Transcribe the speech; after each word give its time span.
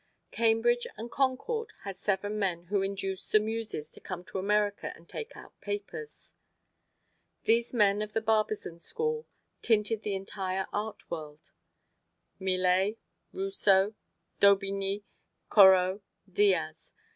Cambridge 0.31 0.87
and 0.97 1.11
Concord 1.11 1.69
had 1.83 1.95
seven 1.95 2.39
men 2.39 2.63
who 2.69 2.81
induced 2.81 3.31
the 3.31 3.39
Muses 3.39 3.91
to 3.91 3.99
come 3.99 4.23
to 4.25 4.39
America 4.39 4.91
and 4.95 5.07
take 5.07 5.37
out 5.37 5.61
papers. 5.61 6.33
These 7.43 7.71
men 7.71 8.01
of 8.01 8.13
the 8.13 8.19
Barbizon 8.19 8.79
School 8.79 9.27
tinted 9.61 10.01
the 10.01 10.15
entire 10.15 10.65
art 10.73 11.11
world: 11.11 11.51
Millet, 12.39 12.97
Rousseau, 13.31 13.93
Daubigny, 14.39 15.03
Corot, 15.51 16.01
Diaz. 16.33 16.91